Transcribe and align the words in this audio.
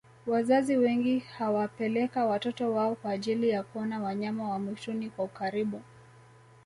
wazazi 0.27 0.77
wengi 0.77 1.23
huwapeleka 1.39 2.25
watoto 2.25 2.73
wao 2.73 2.95
kwa 2.95 3.11
ajiili 3.11 3.49
ya 3.49 3.63
kuona 3.63 3.99
wanyama 3.99 4.49
wa 4.49 4.59
mwituni 4.59 5.09
kwa 5.09 5.25
ukaribu 5.25 5.81